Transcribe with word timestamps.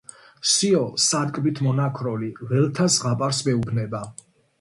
სიო, 0.51 0.79
სარკმლით 1.07 1.61
მონაქროლი, 1.65 2.31
ველთა 2.53 2.87
ზღაპარს 2.95 3.43
მეუბნება 3.51 4.01